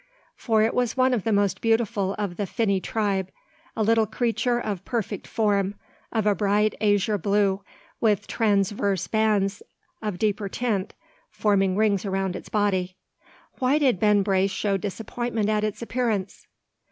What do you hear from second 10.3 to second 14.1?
tint, forming rings around its body. Why did